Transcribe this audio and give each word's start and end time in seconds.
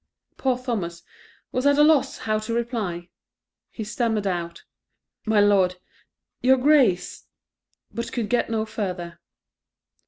Poor 0.35 0.57
Thomas 0.57 1.03
was 1.51 1.67
at 1.67 1.77
a 1.77 1.83
loss 1.83 2.17
how 2.17 2.39
to 2.39 2.55
reply; 2.55 3.09
he 3.69 3.83
stammered 3.83 4.25
out, 4.25 4.63
"My 5.25 5.39
Lord 5.39 5.75
your 6.41 6.57
Grace," 6.57 7.27
but 7.93 8.11
could 8.11 8.27
get 8.27 8.49
no 8.49 8.65
further. 8.65 9.19